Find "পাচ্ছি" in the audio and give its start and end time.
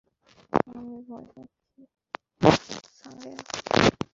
1.33-1.81